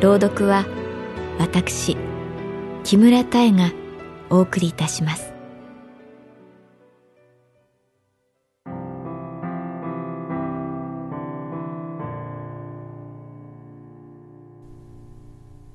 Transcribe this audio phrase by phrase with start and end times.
[0.00, 0.64] 朗読は
[1.38, 1.94] 私
[2.84, 3.70] 木村多江が
[4.30, 5.34] お送りいたします。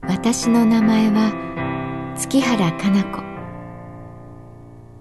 [0.02, 3.22] 私の名前は月原かな子。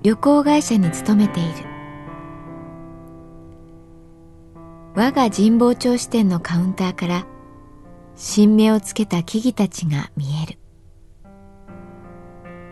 [0.02, 1.50] 旅行会社に勤めている。
[4.94, 7.26] 我が神保町支店のカウンターから
[8.16, 10.58] 新芽をつけた木々たちが見える。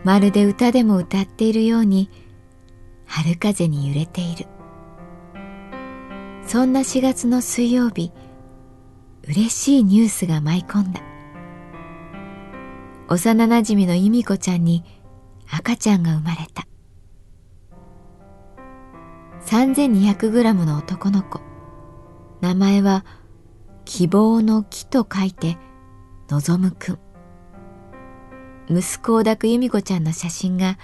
[0.03, 2.09] まるで歌でも歌っているように
[3.05, 4.47] 春風に揺れている。
[6.45, 8.11] そんな4月の水曜日
[9.27, 11.01] 嬉しいニュースが舞い込んだ。
[13.09, 14.83] 幼なじみの由美子ちゃんに
[15.49, 16.67] 赤ちゃんが生まれた。
[19.45, 21.41] 3200g の男の子。
[22.41, 23.05] 名前は
[23.85, 25.57] 希望の木と書いて
[26.29, 26.99] 望むくん。
[28.69, 30.77] 息子を抱く由美子ちゃんの写真が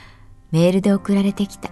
[0.52, 1.72] メールで送られてきた。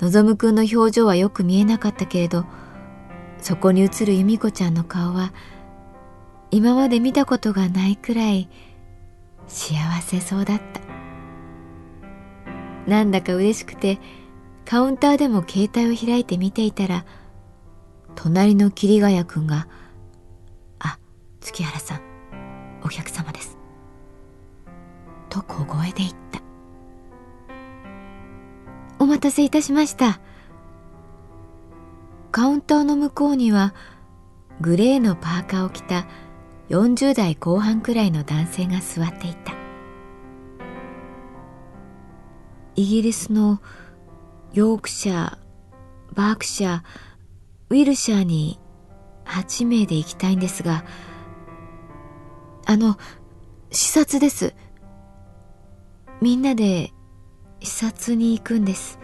[0.00, 2.44] 望むくんの表情はよく見えなかったけれど
[3.40, 5.32] そこに映る由美子ちゃんの顔は
[6.52, 8.48] 今まで見たことがないくらい
[9.48, 10.80] 幸せそうだった。
[12.86, 13.98] なんだか嬉しくて
[14.64, 17.04] カウンターでも携帯を開いて見ていたら
[18.14, 19.68] 隣の桐ヶ谷君が
[20.80, 20.98] 「あ
[21.40, 22.00] 月原さん
[22.82, 23.56] お客様です」
[25.28, 26.40] と小声で言った
[28.98, 30.20] 「お待たせいたしました」
[32.32, 33.74] カウンターの向こうには
[34.60, 36.06] グレーのパーカーを着た
[36.68, 39.58] 40代後半くらいの男性が座っていた。
[42.78, 43.60] イギリスの
[44.52, 45.38] ヨークシャー
[46.14, 46.82] バークシャー
[47.70, 48.58] ウィルシャーに
[49.26, 50.84] 8名で行きたいんですが
[52.64, 52.96] あの
[53.70, 54.54] 視察です。
[56.20, 56.92] みんなで
[57.60, 58.98] 視察に行くんです。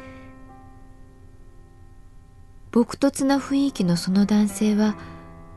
[2.73, 4.97] 朴突な雰囲気のその男性は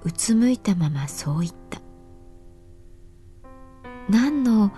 [0.04, 1.82] うつむいたままそう言った。
[4.10, 4.72] 何の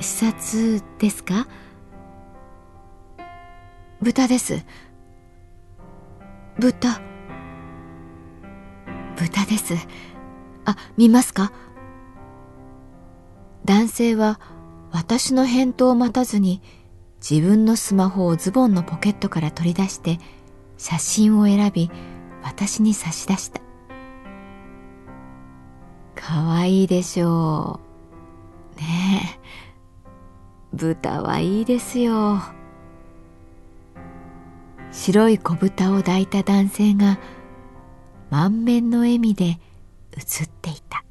[0.00, 1.46] 視察ですか？
[4.00, 4.64] 豚です。
[6.58, 7.00] 豚。
[9.16, 9.74] 豚です。
[10.64, 11.52] あ見ますか？
[13.64, 14.40] 男性は
[14.92, 16.62] 私の返答を待たずに
[17.28, 20.18] 自分のスマホをズボンのポケットから取り出して
[20.76, 21.90] 写真を選び
[22.42, 23.60] 私に差し出した。
[26.14, 27.80] かわいいでしょ
[28.76, 28.80] う。
[28.80, 30.76] ねえ。
[30.76, 32.42] 豚はいいですよ。
[34.90, 37.18] 白い小豚を抱いた男性が
[38.30, 41.04] 満面の笑みで映っていた。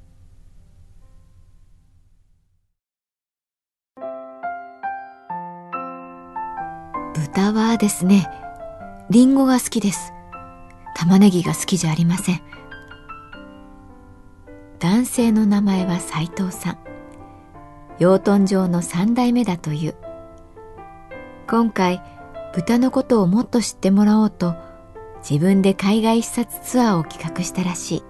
[7.13, 8.30] 豚はですね
[9.10, 10.13] リンゴが好きです。
[10.95, 12.42] 玉ねぎが好きじゃありません。
[14.80, 16.77] 男性の名前は斉藤さん。
[18.00, 19.95] 養豚場の3代目だという。
[21.48, 22.01] 今回
[22.54, 24.56] 豚のことをもっと知ってもらおうと
[25.28, 28.04] 自分で海外視察ツアーを企画したらしい。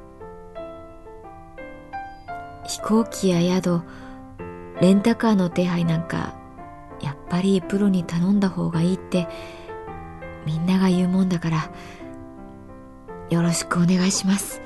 [2.66, 3.82] 飛行機や宿
[4.82, 6.34] レンタカーの手配なんか
[7.02, 9.28] やっぱりプロに頼んだ方がいいって
[10.46, 11.70] みんなが言うもんだから
[13.30, 14.62] よろしくお願いします。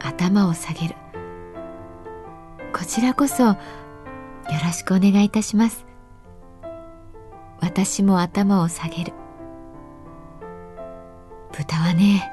[0.00, 0.96] 頭を下げる。
[2.72, 3.56] こちらこそよ
[4.64, 5.86] ろしくお願いいたします。
[7.60, 9.12] 私も頭を下げる。
[11.60, 12.32] 豚はね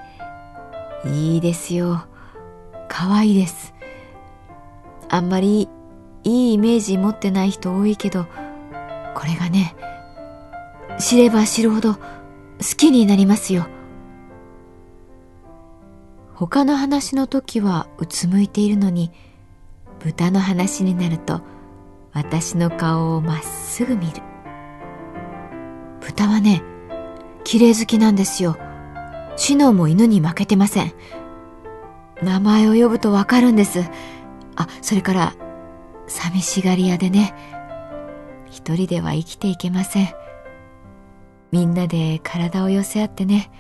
[1.04, 2.06] いいですよ。
[2.88, 3.74] 可愛いです。
[5.10, 5.68] あんまり
[6.24, 8.26] いいイメージ持ってない人多いけど
[9.16, 9.76] これがね
[10.98, 12.00] 知れば知るほど好
[12.78, 13.68] きになりますよ。
[16.34, 19.12] 他の話の時はうつむいているのに
[20.00, 21.42] 豚の話になると
[22.14, 24.22] 私の顔をまっすぐ見る。
[26.00, 26.64] 豚はね
[27.44, 28.58] 綺麗好きなんですよ。
[29.38, 30.94] シノも犬に負けてません。
[32.22, 33.82] 名前を呼ぶとわかるんです。
[34.56, 35.34] あそれから
[36.08, 37.34] 寂しがり屋でね。
[38.50, 40.10] 一人では生きていけません。
[41.52, 43.52] みんなで体を寄せ合ってね。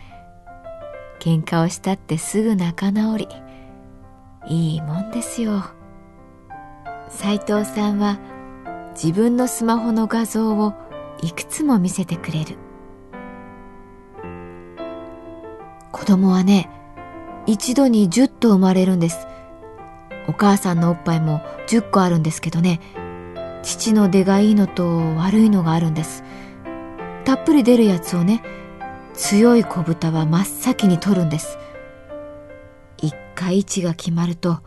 [1.19, 3.27] 喧嘩をしたってすぐ仲直り。
[4.47, 5.63] いいもんですよ。
[7.09, 8.17] 斉藤さんは
[8.95, 10.73] 自分のスマホの画像を
[11.21, 12.57] いくつも見せてくれる。
[15.97, 16.69] 子供はね
[17.47, 19.27] 一度に10頭生まれるんです。
[20.27, 22.79] お母さんのおっぱいも10個あるんですけどね。
[23.63, 24.85] 父の出がいいのと
[25.15, 26.23] 悪いのがあるんです。
[27.25, 28.43] たっぷり出るやつをね
[29.13, 31.57] 強い子豚は真っ先に取るんです。
[32.97, 34.59] 一回位置が決まると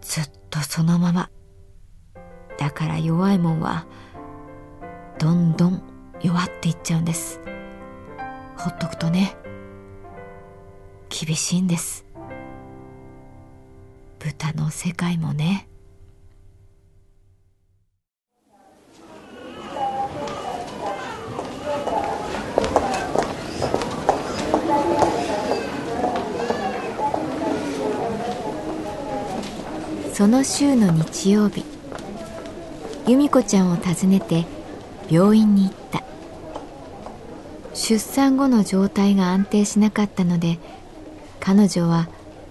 [0.00, 1.30] ずっとそのまま。
[2.58, 3.86] だから弱いもんは
[5.18, 5.82] どんどん
[6.22, 7.40] 弱っていっちゃうんです。
[8.56, 9.36] ほっとくとね
[11.18, 12.04] 厳しいんです。
[14.18, 15.66] 豚の世界もね。
[30.12, 31.64] その週の日曜日
[33.06, 34.44] 由美子ちゃんを訪ねて
[35.10, 36.02] 病院に行った。
[37.72, 40.58] 出産後の状態が安定しなかったので
[41.46, 42.08] 彼女は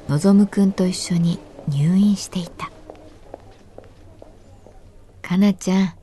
[0.07, 1.37] のぞむくんと一緒に
[1.67, 2.71] 入院していた。
[5.21, 5.93] かなちゃん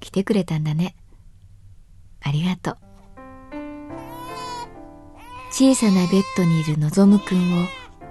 [0.00, 0.96] 来てくれたんだね。
[2.22, 2.78] ありがとう。
[5.50, 7.66] 小さなベッドにいるのぞむくんを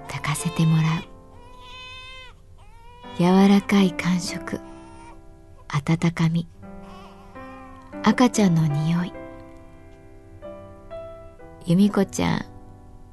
[0.06, 1.02] 抱かせてもらう。
[3.18, 4.60] 柔らかい感触。
[5.66, 6.46] 温かみ。
[8.04, 9.12] 赤ちゃんの匂い。
[11.66, 12.53] 由美子ちゃん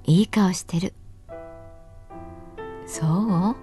[0.04, 0.94] いい顔してる。
[2.86, 3.56] そう？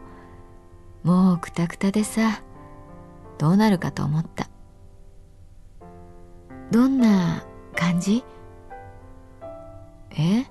[1.05, 2.43] もうくたくたでさ。
[3.39, 4.49] どうなるかと思った。
[6.71, 7.45] どんな
[7.75, 8.25] 感じ？
[10.11, 10.45] え？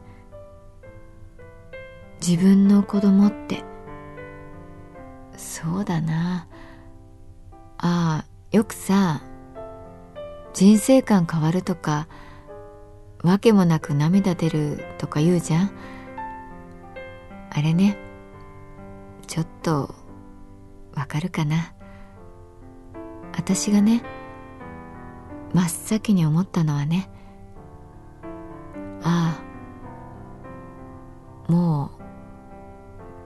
[2.26, 3.64] 自分の子供って。
[5.36, 6.48] そうだな。
[7.78, 9.22] ああよくさ
[10.54, 12.08] 人生観変わるとか
[13.24, 15.72] わけもなく涙出るとか言うじゃん。
[17.50, 17.98] あれね。
[19.26, 19.94] ちょっと
[20.96, 21.74] わかるかな。
[23.34, 24.04] 私がね
[25.54, 27.10] 真っ先に思ったのはね。
[29.04, 29.40] あ
[31.50, 31.52] あ。
[31.52, 32.02] もう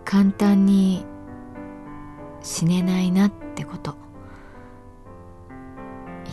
[0.05, 1.05] 簡単に
[2.41, 3.95] 死ねないなってこと。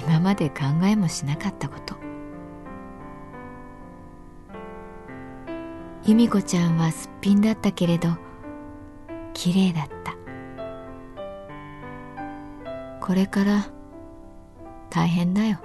[0.06, 2.07] 今まで考えもしなかったこと。
[6.08, 8.08] 由美子ちゃんはすっぴんだったけれど
[9.34, 10.16] 綺麗だった。
[13.06, 13.68] これから
[14.88, 15.58] 大変だよ。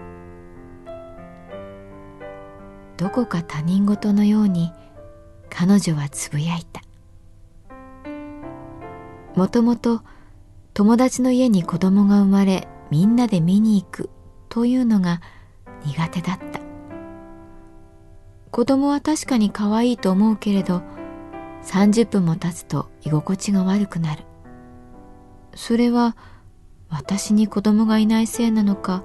[2.97, 4.73] どこか他人事のように
[5.49, 6.81] 彼女はつぶやいた。
[9.35, 10.01] もともと
[10.73, 14.09] 友達の家に子供が生まれみんなで見に行く
[14.49, 15.21] というのが
[15.85, 16.62] 苦手だった。
[18.53, 20.83] 子供は確かに可愛いと思うけれど
[21.63, 24.25] 30分も経つと居心地が悪くなる。
[25.55, 26.15] それは
[26.87, 29.03] 私に子供がいないせいなのか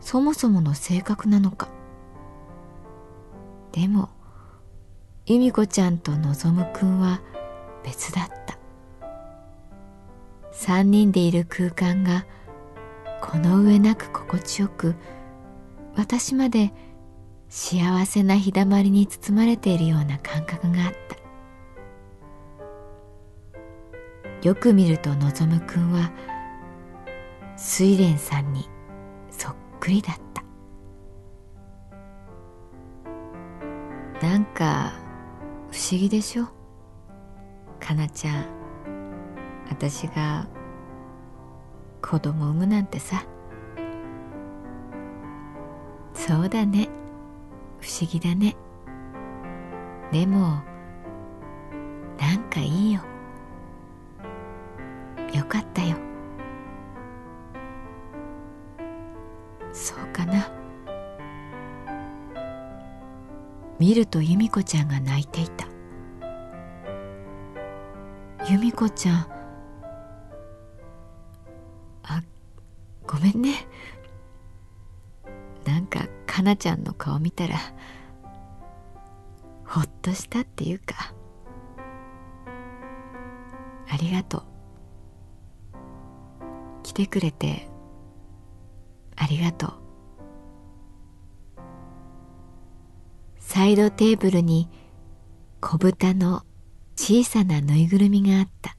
[0.00, 1.68] そもそもの性格なのか。
[3.70, 4.08] でも
[5.24, 7.22] 由美子ちゃんとのぞむくんは
[7.84, 8.58] 別だった。
[10.52, 12.26] 3人でいる空間が
[13.22, 14.96] この上なく心地よく
[15.94, 16.72] 私まで
[17.56, 20.92] 幸せな日だまりに包まれているような感覚があっ
[24.42, 24.48] た。
[24.48, 26.10] よく見るとのぞむくんは
[27.56, 28.68] 睡蓮さんに
[29.30, 30.16] そっくりだっ
[34.20, 34.26] た。
[34.26, 34.92] なんか
[35.70, 36.48] 不思議でしょ？
[37.78, 38.46] かなちゃん
[39.70, 40.48] 私が
[42.02, 43.24] 子供産むなんてさ。
[46.14, 46.88] そうだね。
[47.84, 48.56] 不思議だね。
[50.10, 50.62] でも
[52.18, 53.02] なんかいいよ。
[55.34, 55.94] よかったよ。
[59.70, 60.50] そうかな。
[63.78, 65.66] 見ると由美子ちゃんが泣いていた。
[68.50, 69.26] 由美子ちゃん
[72.04, 72.22] あ
[73.06, 73.66] ごめんね。
[75.66, 77.56] なんかかなちゃんの顔見たら
[79.64, 81.14] ほっとしたっていうか。
[83.88, 84.42] ありがとう。
[86.82, 87.68] 来てくれて
[89.14, 89.72] ありがとう。
[93.38, 94.68] サイドテーブルに
[95.60, 96.42] 小豚の
[96.96, 98.76] 小さなぬいぐるみがあった。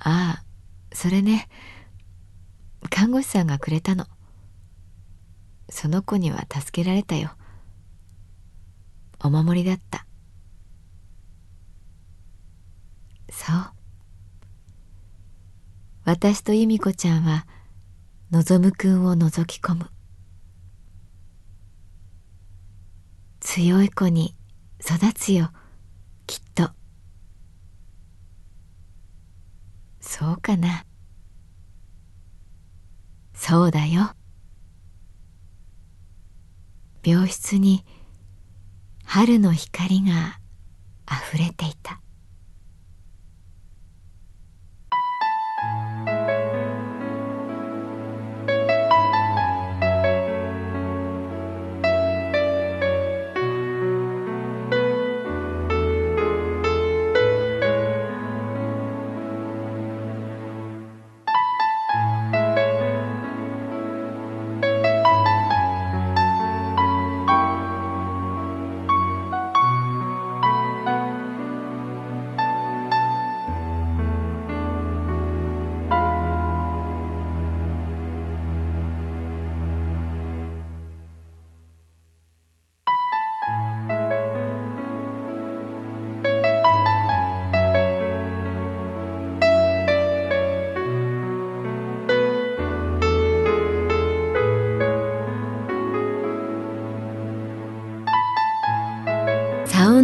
[0.00, 0.44] ああ
[0.92, 1.48] それね。
[2.90, 4.04] 看護師さんがくれたの。
[5.70, 7.32] その子には助けられたよ。
[9.22, 10.06] お守りだった。
[13.30, 13.72] そう。
[16.04, 17.46] 私と由美子ちゃんは
[18.30, 19.90] のぞむくんを覗き込む。
[23.40, 24.36] 強い子に
[24.80, 25.50] 育つよ。
[26.26, 26.70] きっと。
[30.00, 30.84] そうかな。
[33.34, 34.14] そうだよ。
[37.04, 37.84] 病室に
[39.04, 40.38] 春の光が
[41.06, 42.00] あふれていた。